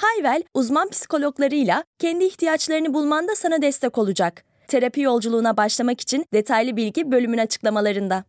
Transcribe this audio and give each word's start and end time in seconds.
Hayvel, 0.00 0.42
uzman 0.54 0.88
psikologlarıyla 0.88 1.84
kendi 1.98 2.24
ihtiyaçlarını 2.24 2.94
bulmanda 2.94 3.34
sana 3.34 3.62
destek 3.62 3.98
olacak. 3.98 4.44
Terapi 4.68 5.00
yolculuğuna 5.00 5.56
başlamak 5.56 6.00
için 6.00 6.24
detaylı 6.34 6.76
bilgi 6.76 7.10
bölümün 7.10 7.38
açıklamalarında. 7.38 8.24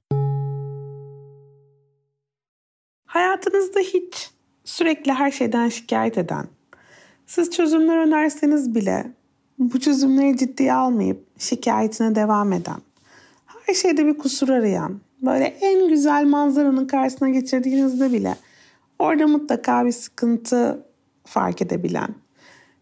Hayatınızda 3.06 3.80
hiç 3.80 4.30
sürekli 4.64 5.12
her 5.12 5.32
şeyden 5.32 5.70
şikayet 5.70 6.18
eden, 6.18 6.46
siz 7.26 7.52
çözümler 7.52 7.98
önerseniz 7.98 8.76
bile 8.76 9.12
bu 9.60 9.80
çözümleri 9.80 10.38
ciddiye 10.38 10.74
almayıp 10.74 11.28
şikayetine 11.38 12.16
devam 12.16 12.54
eden, 12.54 12.82
her 13.46 13.74
şeyde 13.74 14.06
bir 14.06 14.18
kusur 14.18 14.50
arayan, 14.50 15.00
böyle 15.22 15.46
en 15.46 15.90
güzel 15.90 16.26
manzaranın 16.26 16.88
karşısına 16.88 17.30
geçirdiğinizde 17.30 18.12
bile 18.12 18.36
orada 19.00 19.28
mutlaka 19.28 19.86
bir 19.86 19.92
sıkıntı 19.92 20.91
fark 21.32 21.62
edebilen, 21.62 22.16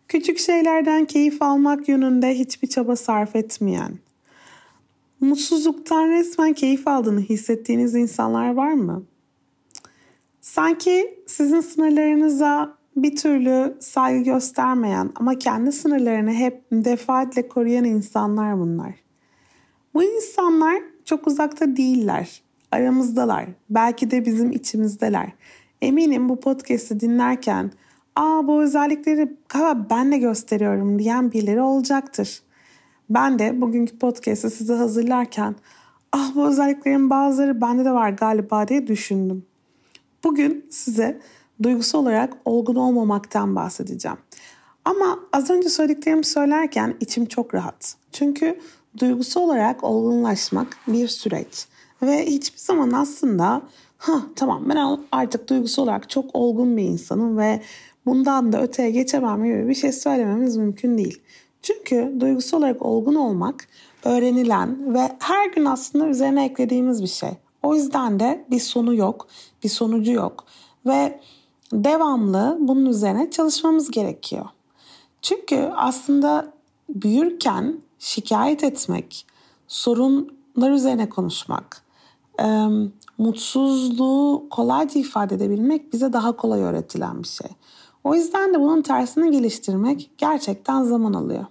küçük 0.08 0.40
şeylerden 0.40 1.06
keyif 1.06 1.42
almak 1.42 1.90
yönünde 1.90 2.40
hiçbir 2.40 2.68
çaba 2.68 2.96
sarf 2.96 3.36
etmeyen, 3.36 3.92
mutsuzluktan 5.20 6.10
resmen 6.10 6.54
keyif 6.54 6.88
aldığını 6.88 7.20
hissettiğiniz 7.20 7.96
insanlar 7.96 8.54
var 8.54 8.74
mı? 8.74 9.04
Sanki 10.42 11.24
sizin 11.28 11.62
sınırlarınıza 11.62 12.78
bir 12.96 13.16
türlü 13.16 13.78
saygı 13.80 14.24
göstermeyen 14.24 15.10
ama 15.16 15.40
kendi 15.40 15.72
sınırlarını 15.72 16.34
hep 16.34 16.64
defaatle 16.72 17.48
koruyan 17.48 17.86
insanlar 17.86 18.60
bunlar. 18.60 18.94
Bu 19.94 20.04
insanlar 20.04 20.82
çok 21.06 21.28
uzakta 21.28 21.78
değiller. 21.78 22.42
Aramızdalar. 22.72 23.46
Belki 23.70 24.12
de 24.12 24.26
bizim 24.26 24.52
içimizdeler. 24.52 25.32
Eminim 25.82 26.30
bu 26.30 26.40
podcast'i 26.40 27.00
dinlerken 27.00 27.72
''Aa 28.16 28.48
bu 28.48 28.62
özellikleri 28.64 29.38
galiba 29.50 29.88
ben 29.90 30.12
de 30.12 30.18
gösteriyorum.'' 30.18 31.00
diyen 31.00 31.32
birileri 31.32 31.62
olacaktır. 31.62 32.42
Ben 33.10 33.40
de 33.40 33.62
bugünkü 33.62 34.00
podcast'i 34.00 34.50
size 34.50 34.74
hazırlarken 34.74 35.56
''Ah 36.12 36.36
bu 36.36 36.48
özelliklerin 36.48 37.10
bazıları 37.10 37.62
bende 37.62 37.86
de 37.86 37.92
var 37.92 38.10
galiba.'' 38.10 38.68
diye 38.68 38.88
düşündüm. 38.88 39.46
Bugün 40.24 40.66
size 40.70 41.20
duygusal 41.64 42.00
olarak 42.00 42.34
olgun 42.46 42.76
olmamaktan 42.76 43.56
bahsedeceğim. 43.56 44.18
Ama 44.86 45.20
az 45.34 45.50
önce 45.50 45.70
söylediklerimi 45.70 46.26
söylerken 46.26 46.96
içim 47.00 47.26
çok 47.26 47.54
rahat. 47.56 47.96
Çünkü 48.12 48.60
duygusal 48.98 49.42
olarak 49.42 49.84
olgunlaşmak 49.84 50.78
bir 50.88 51.08
süreç. 51.08 51.68
Ve 52.02 52.26
hiçbir 52.26 52.60
zaman 52.60 52.92
aslında 52.92 53.62
ha 53.98 54.22
tamam 54.36 54.70
ben 54.70 55.00
artık 55.12 55.50
duygusal 55.50 55.84
olarak 55.84 56.10
çok 56.10 56.26
olgun 56.34 56.78
bir 56.78 56.84
insanım 56.84 57.38
ve 57.38 57.62
bundan 58.06 58.54
da 58.54 58.62
öteye 58.62 58.92
geçemem 58.92 59.46
gibi 59.46 59.68
bir 59.70 59.76
şey 59.76 59.92
söylememiz 59.92 60.58
mümkün 60.58 60.98
değil. 60.98 61.22
Çünkü 61.62 62.16
duygusal 62.20 62.58
olarak 62.58 62.82
olgun 62.82 63.16
olmak 63.16 63.68
öğrenilen 64.04 64.94
ve 64.94 65.18
her 65.20 65.52
gün 65.52 65.66
aslında 65.66 66.08
üzerine 66.08 66.46
eklediğimiz 66.46 67.02
bir 67.02 67.08
şey. 67.08 67.32
O 67.64 67.76
yüzden 67.76 68.20
de 68.20 68.46
bir 68.52 68.60
sonu 68.60 68.96
yok, 68.96 69.28
bir 69.64 69.70
sonucu 69.70 70.12
yok 70.12 70.46
ve 70.86 71.20
devamlı 71.74 72.58
bunun 72.60 72.86
üzerine 72.86 73.32
çalışmamız 73.32 73.92
gerekiyor. 73.92 74.46
Çünkü 75.22 75.72
aslında 75.76 76.54
büyürken 76.90 77.80
şikayet 78.00 78.64
etmek, 78.64 79.26
sorunlar 79.68 80.72
üzerine 80.72 81.10
konuşmak, 81.10 81.84
mutsuzluğu 83.18 84.48
kolayca 84.50 85.00
ifade 85.00 85.36
edebilmek 85.36 85.94
bize 85.94 86.14
daha 86.14 86.36
kolay 86.36 86.62
öğretilen 86.62 87.24
bir 87.24 87.28
şey. 87.28 87.48
O 88.10 88.16
yüzden 88.16 88.54
de 88.54 88.60
bunun 88.60 88.82
tersini 88.82 89.32
geliştirmek 89.32 90.12
gerçekten 90.18 90.84
zaman 90.84 91.14
alıyor. 91.14 91.46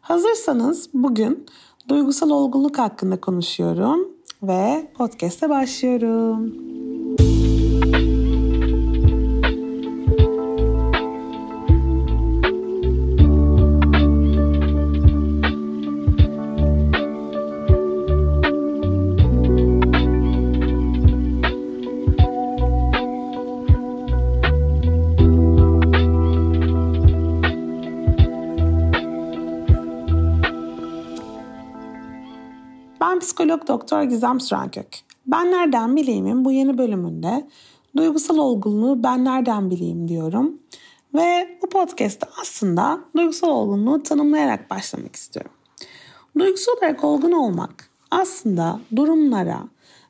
Hazırsanız 0.00 0.88
bugün 0.94 1.46
duygusal 1.88 2.30
olgunluk 2.30 2.78
hakkında 2.78 3.20
konuşuyorum 3.20 4.08
ve 4.42 4.92
podcast'e 4.94 5.48
başlıyorum. 5.48 6.54
Psikolog 33.42 33.68
doktor 33.68 34.02
Gizem 34.02 34.40
Sürenkök. 34.40 34.86
Ben 35.26 35.52
nereden 35.52 35.96
bileyim'in 35.96 36.44
bu 36.44 36.52
yeni 36.52 36.78
bölümünde 36.78 37.46
duygusal 37.96 38.38
olgunluğu 38.38 39.02
ben 39.02 39.24
nereden 39.24 39.70
bileyim 39.70 40.08
diyorum. 40.08 40.58
Ve 41.14 41.58
bu 41.62 41.68
podcast'te 41.68 42.26
aslında 42.40 43.00
duygusal 43.16 43.48
olgunluğu 43.48 44.02
tanımlayarak 44.02 44.70
başlamak 44.70 45.16
istiyorum. 45.16 45.50
Duygusal 46.38 46.72
olarak 46.72 47.04
olgun 47.04 47.32
olmak 47.32 47.90
aslında 48.10 48.80
durumlara 48.96 49.60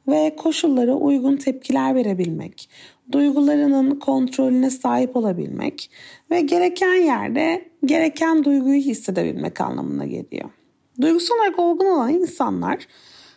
ve 0.08 0.36
koşullara 0.36 0.94
uygun 0.94 1.36
tepkiler 1.36 1.94
verebilmek, 1.94 2.68
duygularının 3.12 3.98
kontrolüne 3.98 4.70
sahip 4.70 5.16
olabilmek 5.16 5.90
ve 6.30 6.40
gereken 6.40 6.94
yerde 6.94 7.68
gereken 7.84 8.44
duyguyu 8.44 8.80
hissedebilmek 8.80 9.60
anlamına 9.60 10.06
geliyor. 10.06 10.50
Duygusal 11.00 11.36
olarak 11.36 11.58
olgun 11.58 11.86
olan 11.86 12.12
insanlar 12.12 12.86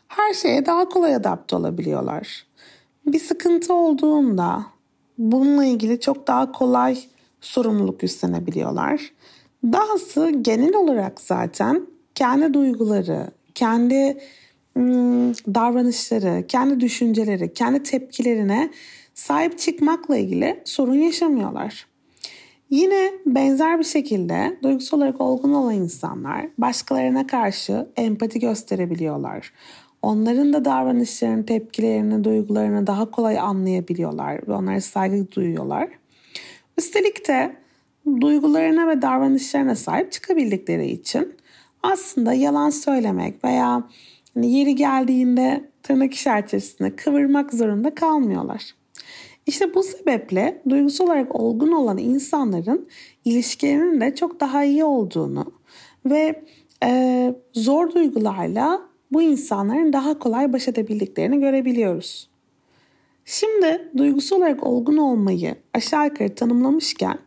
her 0.07 0.33
şeye 0.33 0.65
daha 0.65 0.89
kolay 0.89 1.15
adapte 1.15 1.55
olabiliyorlar. 1.55 2.45
Bir 3.05 3.19
sıkıntı 3.19 3.73
olduğunda 3.73 4.65
bununla 5.17 5.65
ilgili 5.65 5.99
çok 5.99 6.27
daha 6.27 6.51
kolay 6.51 6.99
sorumluluk 7.41 8.03
üstlenebiliyorlar. 8.03 9.11
Dahası 9.63 10.29
genel 10.41 10.75
olarak 10.75 11.21
zaten 11.21 11.87
kendi 12.15 12.53
duyguları, 12.53 13.31
kendi 13.55 14.17
davranışları, 15.47 16.47
kendi 16.47 16.79
düşünceleri, 16.79 17.53
kendi 17.53 17.83
tepkilerine 17.83 18.71
sahip 19.13 19.59
çıkmakla 19.59 20.17
ilgili 20.17 20.61
sorun 20.65 20.95
yaşamıyorlar. 20.95 21.87
Yine 22.69 23.11
benzer 23.25 23.79
bir 23.79 23.83
şekilde 23.83 24.57
duygusal 24.63 24.97
olarak 24.97 25.21
olgun 25.21 25.53
olan 25.53 25.73
insanlar 25.73 26.47
başkalarına 26.57 27.27
karşı 27.27 27.87
empati 27.95 28.39
gösterebiliyorlar. 28.39 29.53
Onların 30.05 30.53
da 30.53 30.65
davranışlarını, 30.65 31.45
tepkilerini, 31.45 32.23
duygularını 32.23 32.87
daha 32.87 33.11
kolay 33.11 33.39
anlayabiliyorlar 33.39 34.47
ve 34.47 34.53
onlara 34.53 34.81
saygı 34.81 35.31
duyuyorlar. 35.31 35.89
Üstelik 36.77 37.27
de 37.27 37.55
duygularına 38.21 38.87
ve 38.87 39.01
davranışlarına 39.01 39.75
sahip 39.75 40.11
çıkabildikleri 40.11 40.87
için 40.87 41.33
aslında 41.83 42.33
yalan 42.33 42.69
söylemek 42.69 43.43
veya 43.43 43.89
hani 44.33 44.51
yeri 44.51 44.75
geldiğinde 44.75 45.69
tırnak 45.83 46.13
işaretçisine 46.13 46.95
kıvırmak 46.95 47.53
zorunda 47.53 47.95
kalmıyorlar. 47.95 48.75
İşte 49.45 49.73
bu 49.73 49.83
sebeple 49.83 50.61
duygusal 50.69 51.05
olarak 51.05 51.35
olgun 51.35 51.71
olan 51.71 51.97
insanların 51.97 52.87
ilişkilerinin 53.25 54.01
de 54.01 54.15
çok 54.15 54.39
daha 54.39 54.63
iyi 54.63 54.83
olduğunu 54.83 55.45
ve 56.05 56.43
e, 56.83 57.35
zor 57.53 57.91
duygularla 57.91 58.94
bu 59.11 59.21
insanların 59.21 59.93
daha 59.93 60.19
kolay 60.19 60.53
baş 60.53 60.67
edebildiklerini 60.67 61.39
görebiliyoruz. 61.39 62.29
Şimdi 63.25 63.91
duygusal 63.97 64.37
olarak 64.37 64.63
olgun 64.63 64.97
olmayı 64.97 65.55
aşağı 65.73 66.05
yukarı 66.05 66.35
tanımlamışken 66.35 67.17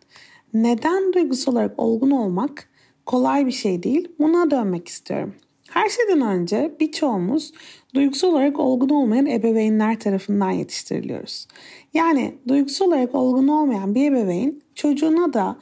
neden 0.55 1.13
duygusal 1.13 1.53
olarak 1.53 1.75
olgun 1.79 2.11
olmak 2.11 2.69
kolay 3.07 3.47
bir 3.47 3.53
şey 3.53 3.83
değil 3.83 4.09
buna 4.19 4.51
dönmek 4.51 4.89
istiyorum. 4.89 5.35
Her 5.71 5.89
şeyden 5.89 6.21
önce 6.21 6.77
birçoğumuz 6.81 7.53
duygusal 7.95 8.29
olarak 8.29 8.59
olgun 8.59 8.89
olmayan 8.89 9.27
ebeveynler 9.27 10.01
tarafından 10.01 10.51
yetiştiriliyoruz. 10.51 11.49
Yani 11.95 12.35
duygusal 12.49 12.87
olarak 12.87 13.15
olgun 13.15 13.49
olmayan 13.49 13.95
bir 13.95 14.13
ebeveyn 14.13 14.63
çocuğuna 14.75 15.33
da 15.33 15.57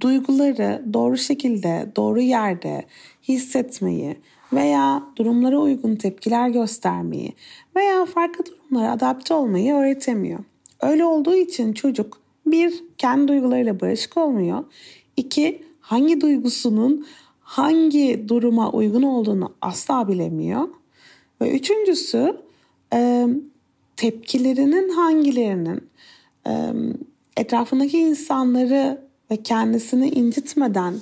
duyguları 0.00 0.84
doğru 0.92 1.16
şekilde, 1.16 1.92
doğru 1.96 2.20
yerde 2.20 2.84
hissetmeyi 3.28 4.16
veya 4.52 5.02
durumlara 5.16 5.58
uygun 5.58 5.96
tepkiler 5.96 6.48
göstermeyi 6.48 7.32
veya 7.76 8.06
farklı 8.06 8.44
durumlara 8.46 8.92
adapte 8.92 9.34
olmayı 9.34 9.74
öğretemiyor. 9.74 10.38
Öyle 10.80 11.04
olduğu 11.04 11.34
için 11.36 11.72
çocuk 11.72 12.18
bir, 12.46 12.84
kendi 12.98 13.28
duygularıyla 13.28 13.80
barışık 13.80 14.16
olmuyor. 14.16 14.64
İki, 15.16 15.62
hangi 15.80 16.20
duygusunun 16.20 17.06
hangi 17.40 18.28
duruma 18.28 18.70
uygun 18.70 19.02
olduğunu 19.02 19.52
asla 19.60 20.08
bilemiyor. 20.08 20.68
Ve 21.40 21.50
üçüncüsü 21.50 22.36
tepkilerinin 23.96 24.88
hangilerinin 24.88 25.90
etrafındaki 27.36 27.98
insanları 27.98 29.06
ve 29.30 29.36
kendisini 29.36 30.08
incitmeden 30.08 30.94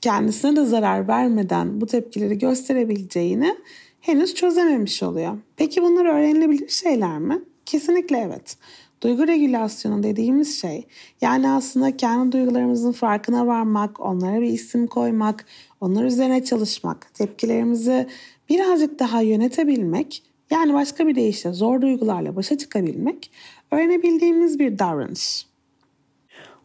kendisine 0.00 0.56
de 0.56 0.64
zarar 0.64 1.08
vermeden 1.08 1.80
bu 1.80 1.86
tepkileri 1.86 2.38
gösterebileceğini 2.38 3.56
henüz 4.00 4.34
çözememiş 4.34 5.02
oluyor. 5.02 5.38
Peki 5.56 5.82
bunlar 5.82 6.04
öğrenilebilir 6.04 6.68
şeyler 6.68 7.18
mi? 7.18 7.42
Kesinlikle 7.66 8.18
evet. 8.18 8.56
Duygu 9.02 9.26
regülasyonu 9.26 10.02
dediğimiz 10.02 10.60
şey 10.60 10.86
yani 11.20 11.48
aslında 11.48 11.96
kendi 11.96 12.32
duygularımızın 12.32 12.92
farkına 12.92 13.46
varmak, 13.46 14.00
onlara 14.00 14.40
bir 14.40 14.46
isim 14.46 14.86
koymak, 14.86 15.46
onlar 15.80 16.04
üzerine 16.04 16.44
çalışmak, 16.44 17.14
tepkilerimizi 17.14 18.06
birazcık 18.48 18.98
daha 18.98 19.20
yönetebilmek 19.20 20.22
yani 20.50 20.74
başka 20.74 21.06
bir 21.06 21.14
deyişle 21.14 21.52
zor 21.52 21.80
duygularla 21.80 22.36
başa 22.36 22.58
çıkabilmek 22.58 23.30
öğrenebildiğimiz 23.70 24.58
bir 24.58 24.78
davranış. 24.78 25.46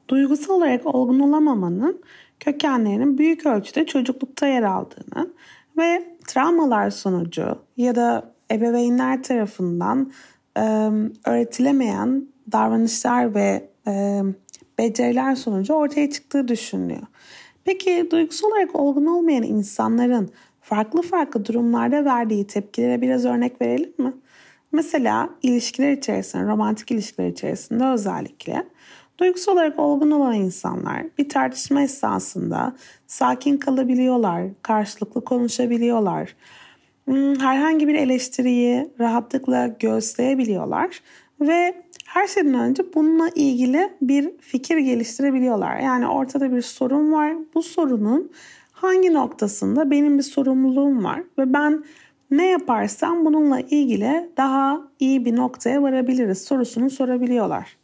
Duygusal 0.07 0.53
olarak 0.53 0.85
olgun 0.85 1.19
olamamanın 1.19 2.01
kökenlerinin 2.39 3.17
büyük 3.17 3.45
ölçüde 3.45 3.85
çocuklukta 3.85 4.47
yer 4.47 4.63
aldığını 4.63 5.33
ve 5.77 6.15
travmalar 6.27 6.89
sonucu 6.89 7.57
ya 7.77 7.95
da 7.95 8.33
ebeveynler 8.51 9.23
tarafından 9.23 10.11
e, 10.57 10.61
öğretilemeyen 11.25 12.27
davranışlar 12.51 13.35
ve 13.35 13.69
e, 13.87 14.21
beceriler 14.77 15.35
sonucu 15.35 15.73
ortaya 15.73 16.09
çıktığı 16.09 16.47
düşünülüyor. 16.47 17.07
Peki 17.65 18.07
duygusal 18.11 18.47
olarak 18.47 18.75
olgun 18.75 19.05
olmayan 19.05 19.43
insanların 19.43 20.29
farklı 20.61 21.01
farklı 21.01 21.45
durumlarda 21.45 22.05
verdiği 22.05 22.47
tepkilere 22.47 23.01
biraz 23.01 23.25
örnek 23.25 23.61
verelim 23.61 23.93
mi? 23.97 24.13
Mesela 24.71 25.29
ilişkiler 25.43 25.91
içerisinde, 25.91 26.43
romantik 26.43 26.91
ilişkiler 26.91 27.27
içerisinde 27.27 27.85
özellikle 27.85 28.63
duygusal 29.17 29.53
olarak 29.53 29.79
olgun 29.79 30.11
olan 30.11 30.33
insanlar 30.33 31.03
bir 31.17 31.29
tartışma 31.29 31.81
esnasında 31.81 32.75
sakin 33.07 33.57
kalabiliyorlar, 33.57 34.43
karşılıklı 34.61 35.23
konuşabiliyorlar. 35.23 36.35
Hmm, 37.05 37.35
herhangi 37.35 37.87
bir 37.87 37.95
eleştiriyi 37.95 38.89
rahatlıkla 38.99 39.67
göğüsleyebiliyorlar 39.67 41.01
ve 41.41 41.83
her 42.05 42.27
şeyden 42.27 42.53
önce 42.53 42.83
bununla 42.93 43.29
ilgili 43.35 43.89
bir 44.01 44.31
fikir 44.39 44.77
geliştirebiliyorlar. 44.77 45.79
Yani 45.79 46.07
ortada 46.07 46.51
bir 46.51 46.61
sorun 46.61 47.11
var. 47.11 47.33
Bu 47.55 47.63
sorunun 47.63 48.31
hangi 48.71 49.13
noktasında 49.13 49.91
benim 49.91 50.17
bir 50.17 50.23
sorumluluğum 50.23 51.03
var 51.03 51.23
ve 51.37 51.53
ben 51.53 51.83
ne 52.31 52.47
yaparsam 52.47 53.25
bununla 53.25 53.59
ilgili 53.59 54.29
daha 54.37 54.81
iyi 54.99 55.25
bir 55.25 55.35
noktaya 55.35 55.81
varabiliriz 55.81 56.41
sorusunu 56.41 56.89
sorabiliyorlar. 56.89 57.77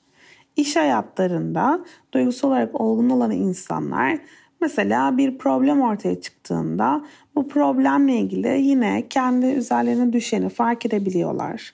İş 0.55 0.75
hayatlarında 0.75 1.79
duygusal 2.13 2.47
olarak 2.47 2.81
olgun 2.81 3.09
olan 3.09 3.31
insanlar 3.31 4.19
mesela 4.61 5.17
bir 5.17 5.37
problem 5.37 5.81
ortaya 5.81 6.21
çıktığında 6.21 7.01
bu 7.35 7.47
problemle 7.47 8.15
ilgili 8.15 8.61
yine 8.61 9.07
kendi 9.09 9.45
üzerlerine 9.45 10.13
düşeni 10.13 10.49
fark 10.49 10.85
edebiliyorlar. 10.85 11.73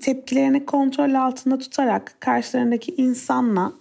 Tepkilerini 0.00 0.66
kontrol 0.66 1.14
altında 1.14 1.58
tutarak 1.58 2.16
karşılarındaki 2.20 2.94
insanla 2.96 3.72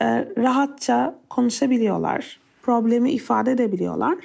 e, 0.00 0.06
rahatça 0.38 1.14
konuşabiliyorlar. 1.30 2.40
Problemi 2.62 3.10
ifade 3.10 3.52
edebiliyorlar 3.52 4.16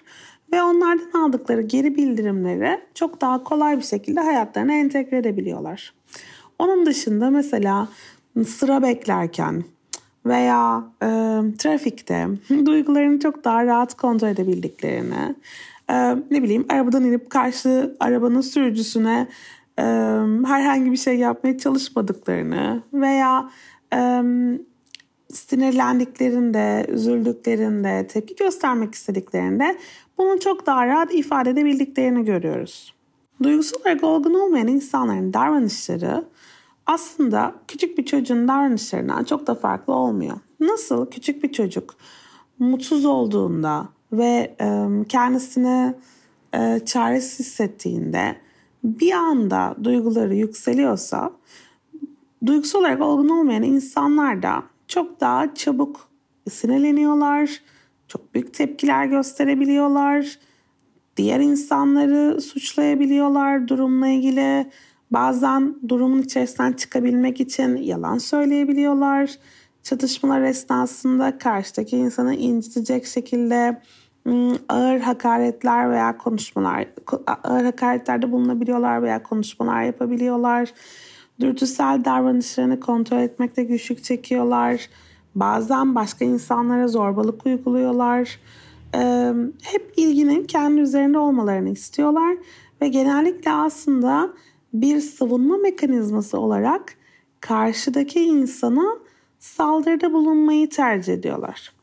ve 0.53 0.63
onlardan 0.63 1.19
aldıkları 1.21 1.61
geri 1.61 1.95
bildirimleri 1.95 2.79
çok 2.93 3.21
daha 3.21 3.43
kolay 3.43 3.77
bir 3.77 3.83
şekilde 3.83 4.19
hayatlarına 4.19 4.73
entegre 4.73 5.17
edebiliyorlar. 5.17 5.93
Onun 6.59 6.85
dışında 6.85 7.29
mesela 7.29 7.87
sıra 8.43 8.81
beklerken 8.81 9.63
veya 10.25 10.83
e, 11.03 11.07
trafikte 11.57 12.27
duygularını 12.65 13.19
çok 13.19 13.43
daha 13.43 13.65
rahat 13.65 13.93
kontrol 13.97 14.27
edebildiklerini, 14.27 15.35
e, 15.89 16.15
ne 16.31 16.43
bileyim 16.43 16.65
arabadan 16.69 17.03
inip 17.03 17.29
karşı 17.29 17.95
arabanın 17.99 18.41
sürücüsüne 18.41 19.27
e, 19.79 19.83
herhangi 20.45 20.91
bir 20.91 20.97
şey 20.97 21.17
yapmaya 21.17 21.57
çalışmadıklarını 21.57 22.83
veya 22.93 23.49
e, 23.93 24.21
sinirlendiklerinde, 25.33 26.85
üzüldüklerinde, 26.89 28.07
tepki 28.07 28.35
göstermek 28.35 28.95
istediklerinde 28.95 29.77
bunu 30.17 30.39
çok 30.39 30.65
daha 30.65 30.87
rahat 30.87 31.13
ifade 31.13 31.49
edebildiklerini 31.49 32.25
görüyoruz. 32.25 32.93
Duygusal 33.43 33.81
olarak 33.81 34.03
olgun 34.03 34.33
olmayan 34.33 34.67
insanların 34.67 35.33
davranışları 35.33 36.25
aslında 36.85 37.55
küçük 37.67 37.97
bir 37.97 38.05
çocuğun 38.05 38.47
davranışlarından 38.47 39.23
çok 39.23 39.47
da 39.47 39.55
farklı 39.55 39.93
olmuyor. 39.93 40.37
Nasıl 40.59 41.05
küçük 41.05 41.43
bir 41.43 41.51
çocuk 41.51 41.95
mutsuz 42.59 43.05
olduğunda 43.05 43.89
ve 44.11 44.55
kendisini 45.09 45.95
çaresiz 46.85 47.39
hissettiğinde 47.39 48.35
bir 48.83 49.11
anda 49.11 49.75
duyguları 49.83 50.35
yükseliyorsa 50.35 51.31
duygusal 52.45 52.79
olarak 52.79 53.01
olgun 53.01 53.29
olmayan 53.29 53.63
insanlar 53.63 54.43
da 54.43 54.63
çok 54.87 55.21
daha 55.21 55.53
çabuk 55.53 56.09
sinirleniyorlar, 56.49 57.61
çok 58.07 58.33
büyük 58.33 58.53
tepkiler 58.53 59.05
gösterebiliyorlar, 59.05 60.39
diğer 61.17 61.39
insanları 61.39 62.41
suçlayabiliyorlar 62.41 63.67
durumla 63.67 64.07
ilgili 64.07 64.71
Bazen 65.11 65.75
durumun 65.87 66.21
içerisinden 66.21 66.73
çıkabilmek 66.73 67.41
için 67.41 67.77
yalan 67.77 68.17
söyleyebiliyorlar. 68.17 69.31
Çatışmalar 69.83 70.41
esnasında 70.41 71.37
karşıdaki 71.37 71.97
insanı 71.97 72.35
incitecek 72.35 73.05
şekilde 73.05 73.81
ıı, 74.27 74.57
ağır 74.69 74.99
hakaretler 74.99 75.91
veya 75.91 76.17
konuşmalar, 76.17 76.87
ağır 77.43 77.63
hakaretlerde 77.65 78.31
bulunabiliyorlar 78.31 79.03
veya 79.03 79.23
konuşmalar 79.23 79.83
yapabiliyorlar. 79.83 80.73
Dürtüsel 81.39 82.05
davranışlarını 82.05 82.79
kontrol 82.79 83.17
etmekte 83.17 83.63
güçlük 83.63 84.03
çekiyorlar. 84.03 84.89
Bazen 85.35 85.95
başka 85.95 86.25
insanlara 86.25 86.87
zorbalık 86.87 87.45
uyguluyorlar. 87.45 88.39
Hep 89.63 89.93
ilginin 89.97 90.43
kendi 90.43 90.81
üzerinde 90.81 91.17
olmalarını 91.17 91.69
istiyorlar 91.69 92.37
ve 92.81 92.87
genellikle 92.87 93.51
aslında 93.51 94.29
bir 94.81 94.99
savunma 94.99 95.57
mekanizması 95.57 96.39
olarak 96.39 96.95
karşıdaki 97.39 98.23
insana 98.23 98.97
saldırıda 99.39 100.13
bulunmayı 100.13 100.69
tercih 100.69 101.13
ediyorlar. 101.13 101.73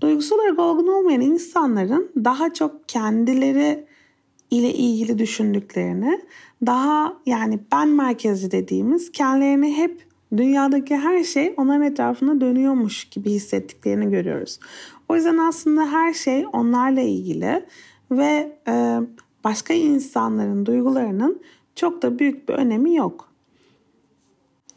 Duygusal 0.00 0.36
olarak 0.36 0.58
olgun 0.58 0.86
olmayan 0.86 1.20
insanların 1.20 2.10
daha 2.24 2.52
çok 2.52 2.88
kendileri 2.88 3.84
ile 4.50 4.74
ilgili 4.74 5.18
düşündüklerini, 5.18 6.20
daha 6.66 7.16
yani 7.26 7.58
ben 7.72 7.88
merkezci 7.88 8.50
dediğimiz 8.50 9.12
kendilerini 9.12 9.76
hep 9.76 10.06
dünyadaki 10.36 10.96
her 10.96 11.24
şey 11.24 11.54
onların 11.56 11.82
etrafında 11.82 12.40
dönüyormuş 12.40 13.04
gibi 13.04 13.30
hissettiklerini 13.30 14.10
görüyoruz. 14.10 14.58
O 15.08 15.16
yüzden 15.16 15.38
aslında 15.38 15.92
her 15.92 16.12
şey 16.12 16.46
onlarla 16.52 17.00
ilgili 17.00 17.64
ve 18.10 18.58
başka 19.44 19.74
insanların 19.74 20.66
duygularının 20.66 21.40
çok 21.74 22.02
da 22.02 22.18
büyük 22.18 22.48
bir 22.48 22.54
önemi 22.54 22.94
yok. 22.94 23.32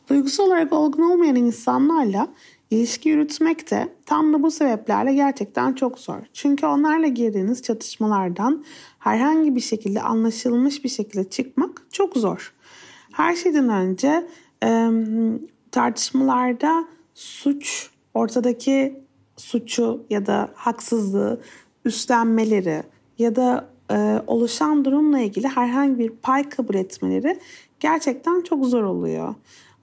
Duygusal 0.09 0.43
olarak 0.43 0.73
olgun 0.73 1.11
olmayan 1.11 1.35
insanlarla 1.35 2.27
ilişki 2.71 3.09
yürütmek 3.09 3.71
de 3.71 3.89
tam 4.05 4.33
da 4.33 4.43
bu 4.43 4.51
sebeplerle 4.51 5.13
gerçekten 5.13 5.73
çok 5.73 5.99
zor. 5.99 6.19
Çünkü 6.33 6.65
onlarla 6.65 7.07
girdiğiniz 7.07 7.63
çatışmalardan 7.63 8.65
herhangi 8.99 9.55
bir 9.55 9.61
şekilde 9.61 10.01
anlaşılmış 10.01 10.83
bir 10.83 10.89
şekilde 10.89 11.29
çıkmak 11.29 11.81
çok 11.91 12.17
zor. 12.17 12.53
Her 13.11 13.35
şeyden 13.35 13.69
önce 13.69 14.27
tartışmalarda 15.71 16.85
suç, 17.15 17.89
ortadaki 18.13 19.03
suçu 19.37 20.05
ya 20.09 20.25
da 20.25 20.51
haksızlığı 20.55 21.41
üstlenmeleri 21.85 22.83
ya 23.17 23.35
da 23.35 23.69
e, 23.91 24.21
oluşan 24.27 24.85
durumla 24.85 25.19
ilgili 25.19 25.47
herhangi 25.47 25.99
bir 25.99 26.09
pay 26.09 26.49
kabul 26.49 26.75
etmeleri 26.75 27.39
gerçekten 27.79 28.41
çok 28.41 28.65
zor 28.65 28.83
oluyor. 28.83 29.35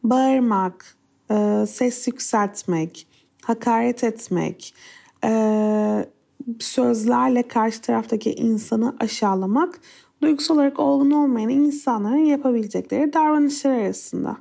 Bağırmak, 0.02 0.96
e, 1.30 1.64
ses 1.68 2.06
yükseltmek, 2.08 3.06
hakaret 3.42 4.04
etmek, 4.04 4.74
e, 5.24 5.32
sözlerle 6.58 7.48
karşı 7.48 7.80
taraftaki 7.80 8.32
insanı 8.32 8.96
aşağılamak 9.00 9.80
duygusal 10.22 10.54
olarak 10.54 10.78
olgun 10.78 11.10
olmayan 11.10 11.48
insanların 11.48 12.24
yapabilecekleri 12.24 13.12
davranışlar 13.12 13.70
arasında. 13.70 14.36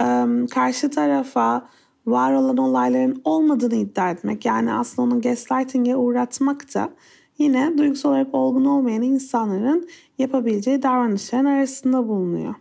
E, 0.00 0.06
karşı 0.50 0.90
tarafa 0.90 1.68
var 2.06 2.32
olan 2.32 2.56
olayların 2.56 3.20
olmadığını 3.24 3.74
iddia 3.74 4.10
etmek 4.10 4.44
yani 4.44 4.72
aslında 4.72 5.08
onu 5.08 5.20
gaslighting'e 5.20 5.96
uğratmak 5.96 6.74
da 6.74 6.90
yine 7.38 7.78
duygusal 7.78 8.10
olarak 8.10 8.34
olgun 8.34 8.64
olmayan 8.64 9.02
insanların 9.02 9.88
yapabileceği 10.18 10.82
davranışların 10.82 11.44
arasında 11.44 12.08
bulunuyor. 12.08 12.54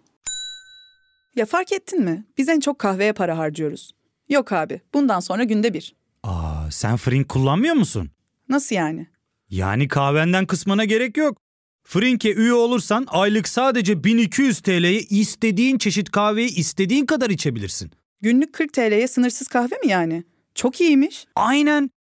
Ya 1.36 1.46
fark 1.46 1.72
ettin 1.72 2.04
mi? 2.04 2.26
Biz 2.38 2.50
en 2.50 2.60
çok 2.60 2.80
kahveye 2.80 3.14
para 3.14 3.38
harcıyoruz. 3.38 3.92
Yok 4.30 4.52
abi, 4.52 4.82
bundan 4.94 5.20
sonra 5.20 5.44
günde 5.44 5.74
bir. 5.74 5.96
Aa, 6.24 6.72
sen 6.72 6.98
Frink 6.98 7.30
kullanmıyor 7.30 7.76
musun? 7.76 8.10
Nasıl 8.50 8.76
yani? 8.76 9.08
Yani 9.50 9.88
kahvenden 9.88 10.46
kısmına 10.46 10.86
gerek 10.86 11.18
yok. 11.18 11.38
Frink'e 11.84 12.34
üye 12.34 12.54
olursan 12.54 13.06
aylık 13.10 13.48
sadece 13.48 14.04
1200 14.04 14.60
TL'ye 14.62 15.00
istediğin 15.00 15.78
çeşit 15.78 16.12
kahveyi 16.12 16.56
istediğin 16.56 17.06
kadar 17.06 17.30
içebilirsin. 17.30 17.92
Günlük 18.22 18.54
40 18.54 18.74
TL'ye 18.74 19.08
sınırsız 19.08 19.48
kahve 19.48 19.76
mi 19.84 19.88
yani? 19.92 20.24
Çok 20.56 20.82
iyiymiş. 20.82 21.26
Aynen. 21.36 21.90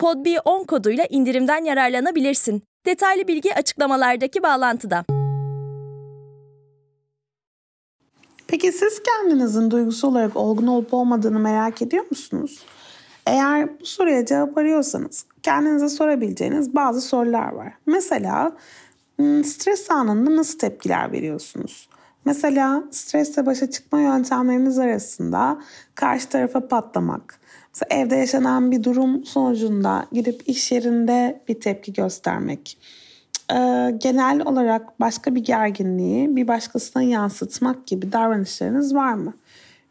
podb10 0.00 0.66
koduyla 0.66 1.06
indirimden 1.10 1.64
yararlanabilirsin. 1.64 2.62
Detaylı 2.86 3.28
bilgi 3.28 3.54
açıklamalardaki 3.54 4.42
bağlantıda. 4.42 5.04
Peki 8.46 8.72
siz 8.72 9.02
kendinizin 9.02 9.70
duygusal 9.70 10.08
olarak 10.08 10.36
olgun 10.36 10.66
olup 10.66 10.94
olmadığını 10.94 11.38
merak 11.38 11.82
ediyor 11.82 12.04
musunuz? 12.10 12.64
Eğer 13.26 13.80
bu 13.80 13.86
soruya 13.86 14.26
cevap 14.26 14.58
arıyorsanız 14.58 15.26
kendinize 15.42 15.88
sorabileceğiniz 15.88 16.74
bazı 16.74 17.00
sorular 17.00 17.52
var. 17.52 17.72
Mesela 17.86 18.52
stres 19.44 19.90
anında 19.90 20.36
nasıl 20.36 20.58
tepkiler 20.58 21.12
veriyorsunuz? 21.12 21.88
Mesela 22.24 22.84
stresle 22.90 23.46
başa 23.46 23.70
çıkma 23.70 24.00
yöntemleriniz 24.00 24.78
arasında 24.78 25.60
karşı 25.94 26.28
tarafa 26.28 26.68
patlamak, 26.68 27.40
mesela 27.74 28.02
evde 28.02 28.16
yaşanan 28.16 28.70
bir 28.70 28.82
durum 28.82 29.24
sonucunda 29.24 30.06
gidip 30.12 30.42
iş 30.48 30.72
yerinde 30.72 31.42
bir 31.48 31.60
tepki 31.60 31.92
göstermek, 31.92 32.78
e, 33.50 33.54
genel 33.98 34.42
olarak 34.44 35.00
başka 35.00 35.34
bir 35.34 35.40
gerginliği 35.44 36.36
bir 36.36 36.48
başkasına 36.48 37.02
yansıtmak 37.02 37.86
gibi 37.86 38.12
davranışlarınız 38.12 38.94
var 38.94 39.14
mı? 39.14 39.34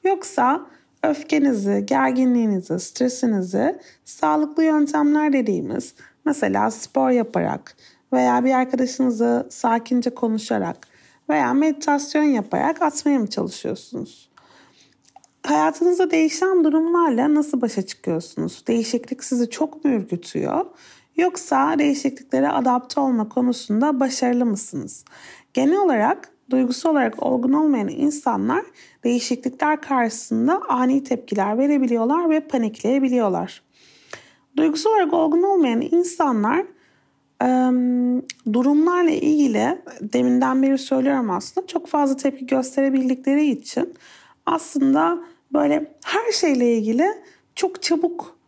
Yoksa 0.03 0.61
öfkenizi, 1.03 1.85
gerginliğinizi, 1.85 2.79
stresinizi 2.79 3.79
sağlıklı 4.05 4.63
yöntemler 4.63 5.33
dediğimiz 5.33 5.93
mesela 6.25 6.71
spor 6.71 7.09
yaparak 7.09 7.75
veya 8.13 8.45
bir 8.45 8.53
arkadaşınızı 8.53 9.47
sakince 9.49 10.09
konuşarak 10.09 10.87
veya 11.29 11.53
meditasyon 11.53 12.23
yaparak 12.23 12.81
atmaya 12.81 13.19
mı 13.19 13.27
çalışıyorsunuz? 13.27 14.29
Hayatınızda 15.43 16.11
değişen 16.11 16.63
durumlarla 16.63 17.33
nasıl 17.33 17.61
başa 17.61 17.81
çıkıyorsunuz? 17.81 18.63
Değişiklik 18.67 19.23
sizi 19.23 19.49
çok 19.49 19.85
mu 19.85 19.91
ürkütüyor? 19.91 20.65
Yoksa 21.17 21.79
değişikliklere 21.79 22.49
adapte 22.49 22.99
olma 22.99 23.29
konusunda 23.29 23.99
başarılı 23.99 24.45
mısınız? 24.45 25.05
Genel 25.53 25.77
olarak 25.77 26.29
duygusal 26.49 26.91
olarak 26.91 27.23
olgun 27.23 27.53
olmayan 27.53 27.87
insanlar 27.87 28.65
değişiklikler 29.03 29.81
karşısında 29.81 30.61
ani 30.69 31.03
tepkiler 31.03 31.57
verebiliyorlar 31.57 32.29
ve 32.29 32.39
panikleyebiliyorlar. 32.39 33.61
Duygusal 34.57 34.91
olarak 34.91 35.13
olgun 35.13 35.43
olmayan 35.43 35.81
insanlar 35.81 36.65
durumlarla 38.53 39.11
ilgili 39.11 39.81
deminden 40.01 40.63
beri 40.63 40.77
söylüyorum 40.77 41.29
aslında 41.29 41.67
çok 41.67 41.87
fazla 41.87 42.15
tepki 42.17 42.45
gösterebildikleri 42.45 43.45
için 43.45 43.93
aslında 44.49 45.19
böyle 45.53 45.93
her 46.05 46.31
şeyle 46.31 46.73
ilgili 46.73 47.07
çok 47.55 47.81
çabuk 47.81 48.39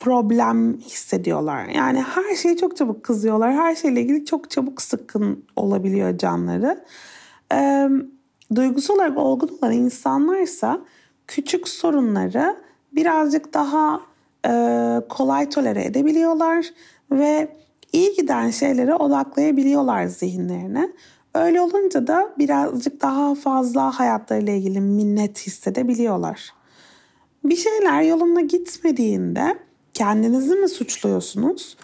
problem 0.00 0.78
hissediyorlar. 0.80 1.64
Yani 1.64 2.02
her 2.02 2.34
şeye 2.36 2.56
çok 2.56 2.76
çabuk 2.76 3.02
kızıyorlar. 3.02 3.52
Her 3.52 3.74
şeyle 3.74 4.00
ilgili 4.00 4.24
çok 4.24 4.50
çabuk 4.50 4.82
sıkkın 4.82 5.44
olabiliyor 5.56 6.18
canları. 6.18 6.84
Ee, 7.52 7.88
duygusal 8.54 8.94
olarak 8.94 9.18
olgun 9.18 9.58
olan 9.62 9.72
insanlarsa 9.72 10.80
küçük 11.26 11.68
sorunları 11.68 12.56
birazcık 12.92 13.54
daha 13.54 14.00
e, 14.46 14.50
kolay 15.08 15.50
tolere 15.50 15.84
edebiliyorlar 15.84 16.66
ve 17.10 17.56
iyi 17.92 18.14
giden 18.14 18.50
şeylere 18.50 18.94
odaklayabiliyorlar 18.94 20.06
zihinlerine. 20.06 20.92
Öyle 21.34 21.60
olunca 21.60 22.06
da 22.06 22.34
birazcık 22.38 23.02
daha 23.02 23.34
fazla 23.34 23.98
hayatlarıyla 23.98 24.52
ilgili 24.52 24.80
minnet 24.80 25.46
hissedebiliyorlar. 25.46 26.54
Bir 27.44 27.56
şeyler 27.56 28.02
yolunda 28.02 28.40
gitmediğinde 28.40 29.58
kendinizi 29.94 30.54
mi 30.54 30.68
suçluyorsunuz 30.68 31.76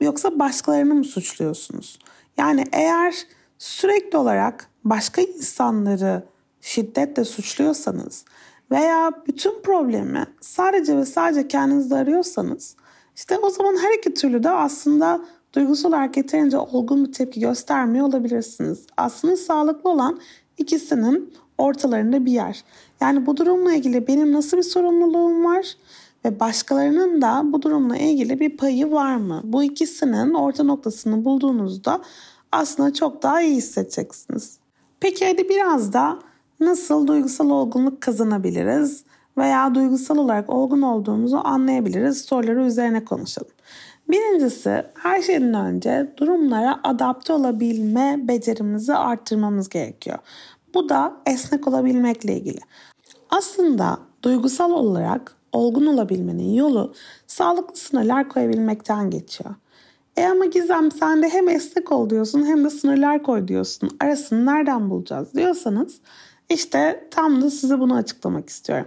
yoksa 0.00 0.38
başkalarını 0.38 0.94
mı 0.94 1.04
suçluyorsunuz? 1.04 1.98
Yani 2.36 2.64
eğer 2.72 3.14
sürekli 3.58 4.18
olarak 4.18 4.70
başka 4.84 5.22
insanları 5.22 6.22
şiddetle 6.60 7.24
suçluyorsanız 7.24 8.24
veya 8.70 9.12
bütün 9.26 9.62
problemi 9.62 10.26
sadece 10.40 10.96
ve 10.96 11.04
sadece 11.04 11.48
kendinizde 11.48 11.94
arıyorsanız 11.94 12.76
işte 13.16 13.38
o 13.38 13.50
zaman 13.50 13.76
her 13.76 13.98
iki 13.98 14.14
türlü 14.14 14.42
de 14.42 14.50
aslında 14.50 15.20
duygusal 15.52 15.88
olarak 15.88 16.16
yeterince 16.16 16.58
olgun 16.58 17.04
bir 17.04 17.12
tepki 17.12 17.40
göstermiyor 17.40 18.06
olabilirsiniz. 18.06 18.86
Aslında 18.96 19.36
sağlıklı 19.36 19.90
olan 19.90 20.20
ikisinin 20.58 21.34
ortalarında 21.58 22.24
bir 22.24 22.32
yer. 22.32 22.64
Yani 23.00 23.26
bu 23.26 23.36
durumla 23.36 23.72
ilgili 23.72 24.06
benim 24.06 24.32
nasıl 24.32 24.56
bir 24.56 24.62
sorumluluğum 24.62 25.44
var 25.44 25.76
ve 26.24 26.40
başkalarının 26.40 27.22
da 27.22 27.42
bu 27.44 27.62
durumla 27.62 27.96
ilgili 27.96 28.40
bir 28.40 28.56
payı 28.56 28.90
var 28.90 29.16
mı? 29.16 29.40
Bu 29.44 29.62
ikisinin 29.62 30.34
orta 30.34 30.64
noktasını 30.64 31.24
bulduğunuzda 31.24 32.00
aslında 32.52 32.92
çok 32.92 33.22
daha 33.22 33.42
iyi 33.42 33.56
hissedeceksiniz. 33.56 34.58
Peki 35.00 35.26
hadi 35.26 35.48
biraz 35.48 35.92
da 35.92 36.18
nasıl 36.60 37.06
duygusal 37.06 37.50
olgunluk 37.50 38.00
kazanabiliriz 38.00 39.04
veya 39.38 39.74
duygusal 39.74 40.16
olarak 40.16 40.50
olgun 40.50 40.82
olduğumuzu 40.82 41.40
anlayabiliriz 41.44 42.22
soruları 42.22 42.64
üzerine 42.64 43.04
konuşalım. 43.04 43.50
Birincisi 44.10 44.84
her 44.94 45.22
şeyden 45.22 45.54
önce 45.54 46.12
durumlara 46.16 46.80
adapte 46.84 47.32
olabilme 47.32 48.16
becerimizi 48.28 48.94
arttırmamız 48.94 49.68
gerekiyor. 49.68 50.18
Bu 50.74 50.88
da 50.88 51.16
esnek 51.26 51.68
olabilmekle 51.68 52.36
ilgili. 52.36 52.60
Aslında 53.30 53.98
duygusal 54.22 54.70
olarak 54.70 55.36
olgun 55.52 55.86
olabilmenin 55.86 56.52
yolu 56.52 56.94
sağlıklı 57.26 57.76
sınırlar 57.76 58.28
koyabilmekten 58.28 59.10
geçiyor. 59.10 59.54
E 60.16 60.26
ama 60.26 60.44
Gizem 60.44 60.90
sen 60.90 61.22
de 61.22 61.28
hem 61.28 61.48
esnek 61.48 61.92
ol 61.92 62.10
diyorsun 62.10 62.46
hem 62.46 62.64
de 62.64 62.70
sınırlar 62.70 63.22
koy 63.22 63.48
diyorsun. 63.48 63.90
Arasını 64.00 64.46
nereden 64.46 64.90
bulacağız 64.90 65.34
diyorsanız 65.34 66.00
işte 66.50 67.08
tam 67.10 67.42
da 67.42 67.50
size 67.50 67.80
bunu 67.80 67.94
açıklamak 67.94 68.48
istiyorum. 68.48 68.86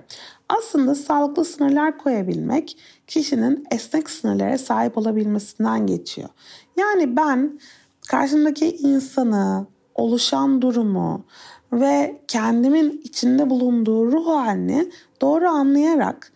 Aslında 0.49 0.95
sağlıklı 0.95 1.45
sınırlar 1.45 1.97
koyabilmek 1.97 2.77
kişinin 3.07 3.65
esnek 3.71 4.09
sınırlara 4.09 4.57
sahip 4.57 4.97
olabilmesinden 4.97 5.87
geçiyor. 5.87 6.29
Yani 6.77 7.17
ben 7.17 7.59
karşımdaki 8.07 8.77
insanı, 8.77 9.65
oluşan 9.95 10.61
durumu 10.61 11.25
ve 11.73 12.21
kendimin 12.27 13.01
içinde 13.03 13.49
bulunduğu 13.49 14.11
ruh 14.11 14.27
halini 14.27 14.91
doğru 15.21 15.47
anlayarak 15.47 16.31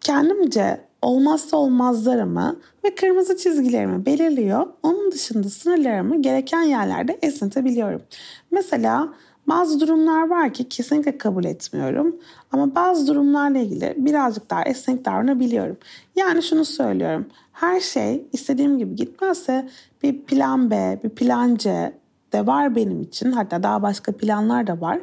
kendimce 0.00 0.80
olmazsa 1.02 1.56
olmazlarımı 1.56 2.60
ve 2.84 2.94
kırmızı 2.94 3.36
çizgilerimi 3.36 4.06
belirliyor. 4.06 4.66
Onun 4.82 5.12
dışında 5.12 5.48
sınırlarımı 5.48 6.22
gereken 6.22 6.62
yerlerde 6.62 7.18
esnetebiliyorum. 7.22 8.02
Mesela 8.50 9.08
Bazı 9.48 9.80
durumlar 9.80 10.28
var 10.28 10.52
ki 10.52 10.68
kesinlikle 10.68 11.18
kabul 11.18 11.44
etmiyorum. 11.44 12.16
Ama 12.52 12.74
bazı 12.74 13.06
durumlarla 13.06 13.58
ilgili 13.58 13.94
birazcık 13.96 14.50
daha 14.50 14.62
esnek 14.62 15.04
davranabiliyorum. 15.04 15.76
Yani 16.16 16.42
şunu 16.42 16.64
söylüyorum. 16.64 17.26
Her 17.52 17.80
şey 17.80 18.26
istediğim 18.32 18.78
gibi 18.78 18.94
gitmezse 18.94 19.68
bir 20.02 20.22
plan 20.22 20.70
B, 20.70 21.00
bir 21.04 21.08
plan 21.08 21.56
C 21.56 21.92
de 22.32 22.46
var 22.46 22.76
benim 22.76 23.02
için. 23.02 23.32
Hatta 23.32 23.62
daha 23.62 23.82
başka 23.82 24.12
planlar 24.12 24.66
da 24.66 24.80
var. 24.80 24.98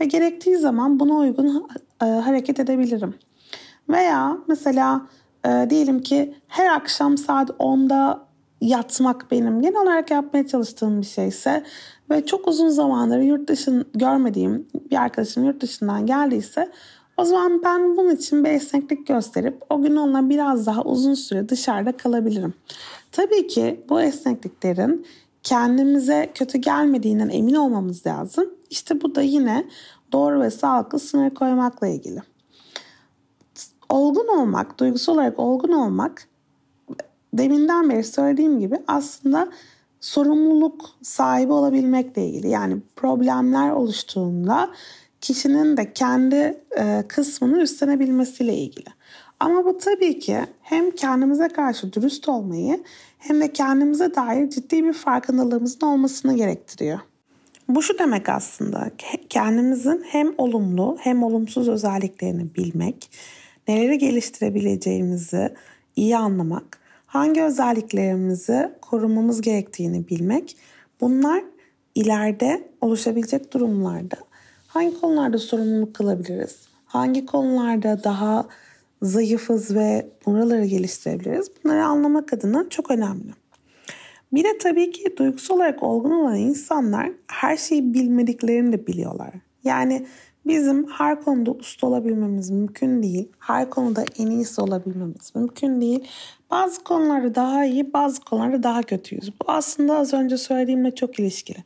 Ve 0.00 0.04
gerektiği 0.04 0.56
zaman 0.56 1.00
buna 1.00 1.14
uygun 1.14 1.68
e, 2.02 2.04
hareket 2.04 2.60
edebilirim. 2.60 3.14
Veya 3.88 4.38
mesela 4.48 5.06
e, 5.46 5.66
diyelim 5.70 6.02
ki 6.02 6.34
her 6.48 6.74
akşam 6.74 7.18
saat 7.18 7.50
10'da 7.50 8.30
yatmak 8.60 9.30
benim 9.30 9.62
genel 9.62 9.82
olarak 9.82 10.10
yapmaya 10.10 10.46
çalıştığım 10.46 11.00
bir 11.00 11.06
şeyse 11.06 11.64
ve 12.10 12.26
çok 12.26 12.48
uzun 12.48 12.68
zamandır 12.68 13.18
yurt 13.18 13.48
dışın 13.48 13.84
görmediğim 13.94 14.66
bir 14.90 14.96
arkadaşım 14.96 15.44
yurt 15.44 15.60
dışından 15.60 16.06
geldiyse 16.06 16.70
o 17.16 17.24
zaman 17.24 17.62
ben 17.64 17.96
bunun 17.96 18.16
için 18.16 18.44
bir 18.44 18.50
esneklik 18.50 19.06
gösterip 19.06 19.62
o 19.70 19.82
gün 19.82 19.96
onunla 19.96 20.28
biraz 20.28 20.66
daha 20.66 20.82
uzun 20.82 21.14
süre 21.14 21.48
dışarıda 21.48 21.96
kalabilirim. 21.96 22.54
Tabii 23.12 23.46
ki 23.46 23.84
bu 23.88 24.00
esnekliklerin 24.00 25.06
kendimize 25.42 26.30
kötü 26.34 26.58
gelmediğinden 26.58 27.28
emin 27.28 27.54
olmamız 27.54 28.06
lazım. 28.06 28.50
İşte 28.70 29.02
bu 29.02 29.14
da 29.14 29.22
yine 29.22 29.64
doğru 30.12 30.40
ve 30.40 30.50
sağlıklı 30.50 30.98
sınır 30.98 31.30
koymakla 31.30 31.86
ilgili. 31.86 32.22
Olgun 33.88 34.26
olmak, 34.26 34.80
duygusal 34.80 35.14
olarak 35.14 35.38
olgun 35.38 35.72
olmak 35.72 36.28
deminden 37.34 37.90
beri 37.90 38.04
söylediğim 38.04 38.60
gibi 38.60 38.76
aslında 38.86 39.48
sorumluluk 40.00 40.90
sahibi 41.02 41.52
olabilmekle 41.52 42.26
ilgili. 42.26 42.48
Yani 42.48 42.76
problemler 42.96 43.70
oluştuğunda 43.70 44.70
kişinin 45.20 45.76
de 45.76 45.92
kendi 45.92 46.64
e, 46.78 47.04
kısmını 47.08 47.62
üstlenebilmesiyle 47.62 48.54
ilgili. 48.54 48.88
Ama 49.40 49.64
bu 49.64 49.78
tabii 49.78 50.18
ki 50.18 50.38
hem 50.62 50.90
kendimize 50.90 51.48
karşı 51.48 51.92
dürüst 51.92 52.28
olmayı 52.28 52.84
hem 53.18 53.40
de 53.40 53.52
kendimize 53.52 54.14
dair 54.14 54.50
ciddi 54.50 54.84
bir 54.84 54.92
farkındalığımızın 54.92 55.86
olmasını 55.86 56.36
gerektiriyor. 56.36 56.98
Bu 57.68 57.82
şu 57.82 57.98
demek 57.98 58.28
aslında 58.28 58.90
kendimizin 59.28 60.04
hem 60.08 60.34
olumlu 60.38 60.96
hem 61.00 61.22
olumsuz 61.22 61.68
özelliklerini 61.68 62.54
bilmek, 62.54 63.10
neleri 63.68 63.98
geliştirebileceğimizi 63.98 65.54
iyi 65.96 66.16
anlamak, 66.16 66.79
hangi 67.10 67.42
özelliklerimizi 67.42 68.70
korumamız 68.82 69.40
gerektiğini 69.40 70.08
bilmek. 70.08 70.56
Bunlar 71.00 71.42
ileride 71.94 72.68
oluşabilecek 72.80 73.52
durumlarda 73.52 74.16
hangi 74.68 75.00
konularda 75.00 75.38
sorumluluk 75.38 75.94
kılabiliriz? 75.94 76.56
Hangi 76.84 77.26
konularda 77.26 78.04
daha 78.04 78.48
zayıfız 79.02 79.74
ve 79.74 80.06
buraları 80.26 80.64
geliştirebiliriz? 80.64 81.50
Bunları 81.64 81.84
anlamak 81.84 82.32
adına 82.32 82.68
çok 82.68 82.90
önemli. 82.90 83.32
Bir 84.32 84.44
de 84.44 84.58
tabii 84.58 84.90
ki 84.90 85.14
duygusal 85.18 85.56
olarak 85.56 85.82
olgun 85.82 86.10
olan 86.10 86.36
insanlar 86.36 87.10
her 87.26 87.56
şeyi 87.56 87.94
bilmediklerini 87.94 88.72
de 88.72 88.86
biliyorlar. 88.86 89.30
Yani 89.64 90.06
bizim 90.46 90.90
her 90.90 91.22
konuda 91.22 91.50
usta 91.50 91.86
olabilmemiz 91.86 92.50
mümkün 92.50 93.02
değil. 93.02 93.28
Her 93.38 93.70
konuda 93.70 94.04
en 94.18 94.26
iyisi 94.26 94.60
olabilmemiz 94.60 95.32
mümkün 95.34 95.80
değil. 95.80 96.04
Bazı 96.50 96.84
konularda 96.84 97.34
daha 97.34 97.64
iyi, 97.64 97.92
bazı 97.92 98.20
konularda 98.20 98.62
daha 98.62 98.82
kötüyüz. 98.82 99.32
Bu 99.40 99.52
aslında 99.52 99.96
az 99.96 100.14
önce 100.14 100.36
söylediğimle 100.36 100.94
çok 100.94 101.20
ilişkili. 101.20 101.58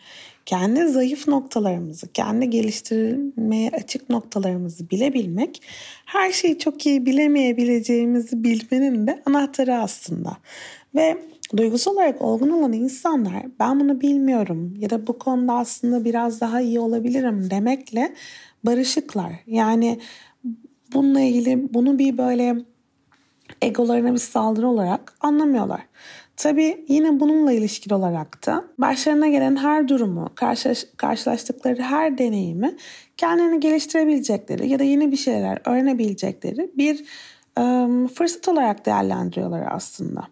Kendi 0.46 0.88
zayıf 0.88 1.28
noktalarımızı, 1.28 2.12
kendi 2.12 2.50
geliştirilmeye 2.50 3.70
açık 3.70 4.10
noktalarımızı 4.10 4.90
bilebilmek, 4.90 5.62
her 6.06 6.32
şeyi 6.32 6.58
çok 6.58 6.86
iyi 6.86 7.06
bilemeyebileceğimizi 7.06 8.44
bilmenin 8.44 9.06
de 9.06 9.22
anahtarı 9.26 9.74
aslında. 9.74 10.36
Ve 10.94 11.18
duygusal 11.56 11.92
olarak 11.92 12.22
olgun 12.22 12.50
olan 12.50 12.72
insanlar 12.72 13.46
ben 13.60 13.80
bunu 13.80 14.00
bilmiyorum 14.00 14.74
ya 14.78 14.90
da 14.90 15.06
bu 15.06 15.18
konuda 15.18 15.52
aslında 15.52 16.04
biraz 16.04 16.40
daha 16.40 16.60
iyi 16.60 16.80
olabilirim 16.80 17.50
demekle 17.50 18.14
barışıklar. 18.64 19.32
Yani 19.46 20.00
bununla 20.94 21.20
ilgili 21.20 21.74
bunu 21.74 21.98
bir 21.98 22.18
böyle 22.18 22.56
egolarına 23.62 24.12
bir 24.12 24.18
saldırı 24.18 24.68
olarak 24.68 25.14
anlamıyorlar. 25.20 25.80
Tabii 26.36 26.84
yine 26.88 27.20
bununla 27.20 27.52
ilişkili 27.52 27.94
olarak 27.94 28.46
da 28.46 28.64
başlarına 28.78 29.28
gelen 29.28 29.56
her 29.56 29.88
durumu, 29.88 30.28
karşılaş, 30.34 30.86
karşılaştıkları 30.96 31.82
her 31.82 32.18
deneyimi 32.18 32.76
kendilerini 33.16 33.60
geliştirebilecekleri 33.60 34.68
ya 34.68 34.78
da 34.78 34.84
yeni 34.84 35.12
bir 35.12 35.16
şeyler 35.16 35.58
öğrenebilecekleri 35.64 36.70
bir 36.76 37.04
e, 37.58 37.62
fırsat 38.08 38.48
olarak 38.48 38.86
değerlendiriyorlar 38.86 39.66
aslında. 39.70 40.28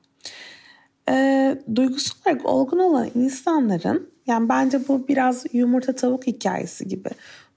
E, 1.09 1.57
duygusal 1.75 2.15
olarak 2.27 2.47
olgun 2.47 2.79
olan 2.79 3.09
insanların 3.15 4.11
yani 4.27 4.49
bence 4.49 4.89
bu 4.89 5.09
biraz 5.09 5.45
yumurta 5.53 5.95
tavuk 5.95 6.27
hikayesi 6.27 6.89
gibi 6.89 7.09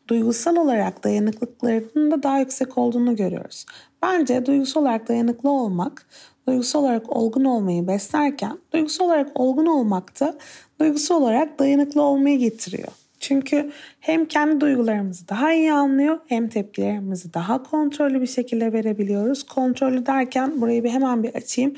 duygusal 0.08 0.56
olarak 0.56 1.04
dayanıklıklarının 1.04 2.12
da 2.12 2.24
daha 2.24 2.40
yüksek 2.40 2.78
olduğunu 2.78 3.16
görüyoruz. 3.16 3.66
Bence 4.02 4.46
duygusal 4.46 4.82
olarak 4.82 5.08
dayanıklı 5.08 5.50
olmak, 5.50 6.08
duygusal 6.48 6.80
olarak 6.80 7.16
olgun 7.16 7.46
olmayı 7.46 7.88
beslerken 7.88 8.58
duygusal 8.74 9.06
olarak 9.06 9.40
olgun 9.40 9.66
olmak 9.66 10.20
da 10.20 10.38
duygusal 10.80 11.22
olarak 11.22 11.60
dayanıklı 11.60 12.02
olmayı 12.02 12.40
getiriyor. 12.40 12.92
Çünkü 13.20 13.72
hem 14.00 14.26
kendi 14.26 14.62
duygularımızı 14.62 15.28
daha 15.28 15.54
iyi 15.54 15.74
anlıyor 15.74 16.20
hem 16.28 16.50
tepkilerimizi 16.50 17.34
daha 17.34 17.64
kontrollü 17.64 18.22
bir 18.22 18.28
şekilde 18.28 18.74
verebiliyoruz. 18.74 19.44
Kontrollü 19.44 20.06
derken 20.06 20.62
burayı 20.62 20.84
bir 20.84 20.90
hemen 20.90 21.24
bir 21.24 21.36
açayım. 21.36 21.76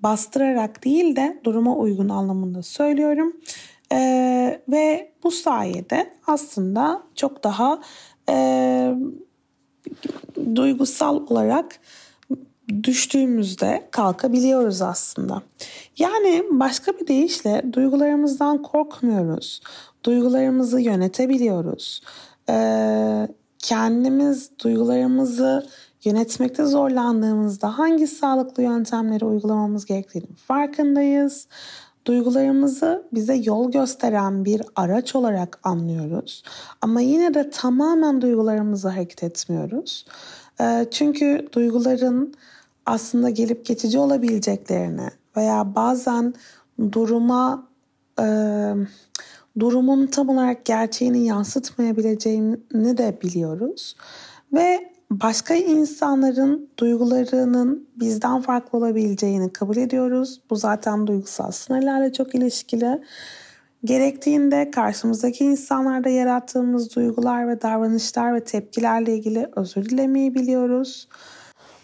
Bastırarak 0.00 0.84
değil 0.84 1.16
de 1.16 1.40
duruma 1.44 1.76
uygun 1.76 2.08
anlamında 2.08 2.62
söylüyorum. 2.62 3.32
Ee, 3.92 4.60
ve 4.68 5.12
bu 5.24 5.30
sayede 5.30 6.14
aslında 6.26 7.02
çok 7.14 7.44
daha 7.44 7.80
e, 8.30 8.94
duygusal 10.54 11.16
olarak 11.16 11.80
düştüğümüzde 12.82 13.88
kalkabiliyoruz 13.90 14.82
aslında. 14.82 15.42
Yani 15.98 16.44
başka 16.50 16.92
bir 16.92 17.06
deyişle 17.06 17.62
duygularımızdan 17.72 18.62
korkmuyoruz. 18.62 19.60
Duygularımızı 20.04 20.80
yönetebiliyoruz. 20.80 22.02
Ee, 22.48 23.28
kendimiz 23.58 24.50
duygularımızı 24.64 25.66
yönetmekte 26.04 26.64
zorlandığımızda 26.64 27.78
hangi 27.78 28.06
sağlıklı 28.06 28.62
yöntemleri 28.62 29.24
uygulamamız 29.24 29.84
gerektiğini 29.86 30.26
farkındayız. 30.46 31.48
Duygularımızı 32.08 33.02
bize 33.12 33.34
yol 33.34 33.72
gösteren 33.72 34.44
bir 34.44 34.62
araç 34.76 35.14
olarak 35.14 35.60
anlıyoruz. 35.62 36.42
Ama 36.82 37.00
yine 37.00 37.34
de 37.34 37.50
tamamen 37.50 38.20
duygularımızı 38.20 38.88
hareket 38.88 39.22
etmiyoruz. 39.22 40.06
Ee, 40.60 40.86
çünkü 40.90 41.48
duyguların 41.52 42.34
aslında 42.86 43.30
gelip 43.30 43.66
geçici 43.66 43.98
olabileceklerini 43.98 45.08
veya 45.36 45.74
bazen 45.74 46.34
duruma 46.92 47.68
e, 48.20 48.26
durumun 49.58 50.06
tam 50.06 50.28
olarak 50.28 50.64
gerçeğini 50.64 51.26
yansıtmayabileceğini 51.26 52.98
de 52.98 53.18
biliyoruz. 53.22 53.96
Ve 54.52 54.92
başka 55.10 55.54
insanların 55.54 56.70
duygularının 56.78 57.88
bizden 57.96 58.40
farklı 58.40 58.78
olabileceğini 58.78 59.52
kabul 59.52 59.76
ediyoruz. 59.76 60.40
Bu 60.50 60.56
zaten 60.56 61.06
duygusal 61.06 61.50
sınırlarla 61.50 62.12
çok 62.12 62.34
ilişkili. 62.34 63.02
Gerektiğinde 63.84 64.70
karşımızdaki 64.70 65.44
insanlarda 65.44 66.08
yarattığımız 66.08 66.96
duygular 66.96 67.48
ve 67.48 67.62
davranışlar 67.62 68.34
ve 68.34 68.44
tepkilerle 68.44 69.14
ilgili 69.14 69.48
özür 69.56 69.84
dilemeyi 69.84 70.34
biliyoruz. 70.34 71.08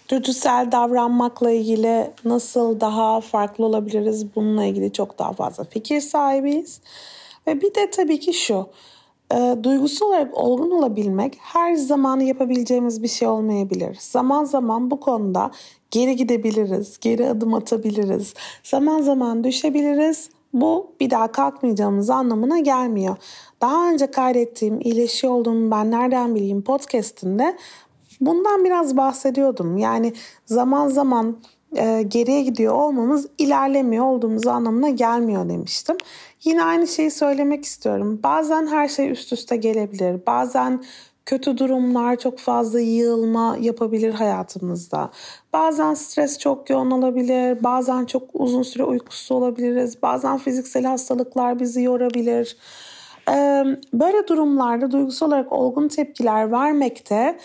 Dürtüsel 0.09 0.73
davranmakla 0.73 1.51
ilgili 1.51 2.11
nasıl 2.25 2.81
daha 2.81 3.21
farklı 3.21 3.65
olabiliriz 3.65 4.35
bununla 4.37 4.65
ilgili 4.65 4.93
çok 4.93 5.19
daha 5.19 5.33
fazla 5.33 5.65
fikir 5.65 6.01
sahibiyiz. 6.01 6.81
Ve 7.47 7.61
bir 7.61 7.75
de 7.75 7.91
tabii 7.91 8.21
ki 8.21 8.35
şu, 8.35 8.67
e, 9.35 9.57
duygusal 9.63 10.07
olarak 10.07 10.39
olgun 10.39 10.71
olabilmek 10.71 11.39
her 11.41 11.75
zaman 11.75 12.21
yapabileceğimiz 12.21 13.03
bir 13.03 13.09
şey 13.09 13.29
olmayabilir. 13.29 13.97
Zaman 14.01 14.45
zaman 14.45 14.91
bu 14.91 15.01
konuda 15.01 15.51
geri 15.91 16.17
gidebiliriz, 16.17 16.99
geri 17.01 17.29
adım 17.29 17.55
atabiliriz. 17.55 18.35
Zaman 18.63 19.03
zaman 19.03 19.45
düşebiliriz. 19.45 20.31
Bu 20.53 20.93
bir 21.01 21.11
daha 21.11 21.33
kalkmayacağımız 21.33 22.11
anlamına 22.11 22.59
gelmiyor. 22.59 23.17
Daha 23.61 23.91
önce 23.91 24.07
kaydettiğim 24.07 24.81
iyileşiyor 24.81 25.33
olduğumu 25.33 25.71
ben 25.71 25.91
nereden 25.91 26.35
bileyim 26.35 26.63
podcastinde 26.63 27.57
bundan 28.21 28.65
biraz 28.65 28.97
bahsediyordum. 28.97 29.79
Yani 29.79 30.13
zaman 30.47 30.89
zaman 30.89 31.37
e, 31.77 32.03
geriye 32.03 32.43
gidiyor 32.43 32.75
olmamız 32.75 33.27
ilerlemiyor 33.39 34.05
olduğumuz 34.05 34.47
anlamına 34.47 34.91
gelmiyor 34.91 35.49
demiştim. 35.49 35.97
Yine 36.45 36.65
aynı 36.65 36.87
şeyi 36.87 37.11
söylemek 37.11 37.65
istiyorum. 37.65 38.21
Bazen 38.23 38.67
her 38.67 38.89
şey 38.89 39.11
üst 39.11 39.33
üste 39.33 39.57
gelebilir. 39.57 40.27
Bazen 40.27 40.85
kötü 41.27 41.59
durumlar 41.59 42.17
çok 42.17 42.39
fazla 42.39 42.81
yığılma 42.81 43.57
yapabilir 43.61 44.15
hayatımızda. 44.15 45.11
Bazen 45.53 45.95
stres 45.95 46.39
çok 46.39 46.71
yoğun 46.71 46.91
olabilir, 46.91 47.65
bazen 47.65 48.05
çok 48.05 48.23
uzun 48.33 48.63
süre 48.63 48.85
uykusuz 48.85 49.33
olabiliriz, 49.33 50.03
bazen 50.03 50.39
fiziksel 50.39 50.85
hastalıklar 50.85 51.61
bizi 51.61 51.83
yorabilir. 51.83 52.57
Böyle 53.93 54.29
durumlarda 54.29 54.91
duygusal 54.91 55.27
olarak 55.27 55.53
olgun 55.53 55.89
tepkiler 55.89 56.53
vermekte 56.53 57.39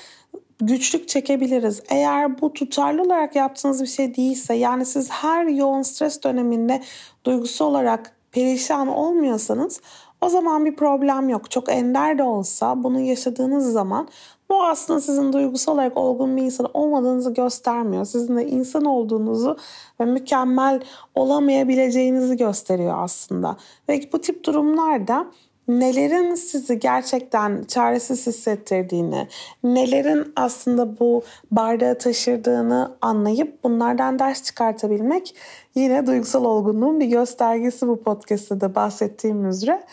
güçlük 0.61 1.07
çekebiliriz. 1.07 1.83
Eğer 1.89 2.41
bu 2.41 2.53
tutarlı 2.53 3.01
olarak 3.01 3.35
yaptığınız 3.35 3.81
bir 3.81 3.87
şey 3.87 4.15
değilse 4.15 4.53
yani 4.53 4.85
siz 4.85 5.09
her 5.09 5.45
yoğun 5.45 5.81
stres 5.81 6.23
döneminde 6.23 6.81
duygusal 7.25 7.65
olarak 7.65 8.18
perişan 8.31 8.87
olmuyorsanız 8.87 9.81
o 10.21 10.29
zaman 10.29 10.65
bir 10.65 10.75
problem 10.75 11.29
yok. 11.29 11.51
Çok 11.51 11.69
ender 11.69 12.17
de 12.17 12.23
olsa 12.23 12.83
bunu 12.83 12.99
yaşadığınız 12.99 13.71
zaman 13.71 14.07
bu 14.49 14.63
aslında 14.63 15.01
sizin 15.01 15.33
duygusal 15.33 15.73
olarak 15.73 15.97
olgun 15.97 16.37
bir 16.37 16.41
insan 16.41 16.67
olmadığınızı 16.73 17.33
göstermiyor. 17.33 18.05
Sizin 18.05 18.37
de 18.37 18.47
insan 18.47 18.85
olduğunuzu 18.85 19.57
ve 19.99 20.05
mükemmel 20.05 20.81
olamayabileceğinizi 21.15 22.37
gösteriyor 22.37 23.03
aslında. 23.03 23.57
Ve 23.89 24.01
bu 24.13 24.21
tip 24.21 24.45
durumlarda 24.45 25.25
nelerin 25.69 26.35
sizi 26.35 26.79
gerçekten 26.79 27.63
çaresiz 27.63 28.27
hissettirdiğini, 28.27 29.27
nelerin 29.63 30.33
aslında 30.35 30.99
bu 30.99 31.23
bardağı 31.51 31.97
taşırdığını 31.97 32.97
anlayıp 33.01 33.63
bunlardan 33.63 34.19
ders 34.19 34.43
çıkartabilmek 34.43 35.35
yine 35.75 36.07
duygusal 36.07 36.45
olgunluğun 36.45 36.99
bir 36.99 37.05
göstergesi 37.05 37.87
bu 37.87 38.03
podcast'te 38.03 38.61
de 38.61 38.75
bahsettiğim 38.75 39.49
üzere. 39.49 39.83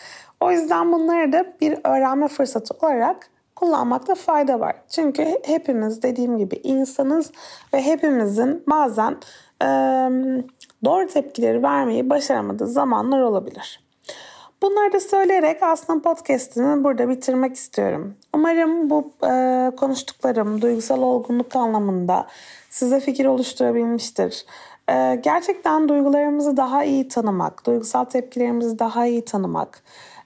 O 0.41 0.51
yüzden 0.51 0.91
bunları 0.93 1.31
da 1.33 1.53
bir 1.61 1.77
öğrenme 1.83 2.27
fırsatı 2.27 2.73
olarak 2.81 3.29
kullanmakta 3.55 4.15
fayda 4.15 4.59
var. 4.59 4.75
Çünkü 4.89 5.25
hepimiz 5.43 6.03
dediğim 6.03 6.37
gibi 6.37 6.55
insanız 6.63 7.31
ve 7.73 7.81
hepimizin 7.81 8.63
bazen 8.67 9.17
e, 9.61 9.67
doğru 10.85 11.07
tepkileri 11.07 11.63
vermeyi 11.63 12.09
başaramadığı 12.09 12.67
zamanlar 12.67 13.21
olabilir. 13.21 13.86
Bunları 14.61 14.93
da 14.93 14.99
söyleyerek 14.99 15.63
aslında 15.63 16.01
podcast'imi 16.01 16.83
burada 16.83 17.09
bitirmek 17.09 17.55
istiyorum. 17.55 18.15
Umarım 18.33 18.89
bu 18.89 19.11
e, 19.23 19.71
konuştuklarım 19.75 20.61
duygusal 20.61 21.01
olgunluk 21.01 21.55
anlamında 21.55 22.27
size 22.69 22.99
fikir 22.99 23.25
oluşturabilmiştir. 23.25 24.45
E, 24.89 25.15
gerçekten 25.23 25.89
duygularımızı 25.89 26.57
daha 26.57 26.83
iyi 26.83 27.07
tanımak, 27.07 27.65
duygusal 27.65 28.05
tepkilerimizi 28.05 28.79
daha 28.79 29.05
iyi 29.05 29.25
tanımak 29.25 29.83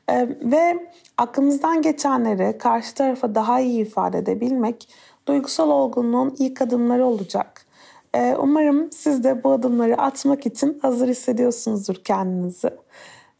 e, 0.09 0.29
ve 0.41 0.89
aklımızdan 1.17 1.81
geçenleri 1.81 2.57
karşı 2.57 2.95
tarafa 2.95 3.35
daha 3.35 3.59
iyi 3.59 3.81
ifade 3.81 4.17
edebilmek 4.17 4.89
duygusal 5.27 5.69
olgunluğun 5.69 6.35
ilk 6.39 6.61
adımları 6.61 7.05
olacak. 7.05 7.65
E, 8.13 8.35
umarım 8.39 8.91
siz 8.91 9.23
de 9.23 9.43
bu 9.43 9.51
adımları 9.51 9.97
atmak 9.97 10.45
için 10.45 10.79
hazır 10.81 11.07
hissediyorsunuzdur 11.07 11.95
kendinizi. 11.95 12.69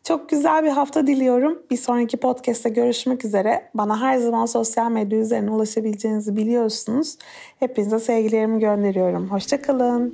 Çok 0.04 0.30
güzel 0.30 0.64
bir 0.64 0.70
hafta 0.70 1.08
diliyorum. 1.08 1.64
Bir 1.72 1.78
sonraki 1.78 2.18
podcast'te 2.18 2.70
görüşmek 2.70 3.26
üzere. 3.26 3.70
Bana 3.74 4.02
her 4.02 4.18
zaman 4.18 4.46
sosyal 4.46 4.92
medya 4.92 5.20
üzerinden 5.20 5.52
ulaşabileceğinizi 5.52 6.36
biliyorsunuz. 6.36 7.18
Hepinize 7.60 8.00
sevgilerimi 8.00 8.60
gönderiyorum. 8.60 9.32
Hoşçakalın. 9.32 10.14